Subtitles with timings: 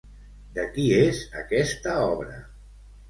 [0.55, 2.41] De qui és aquesta obra?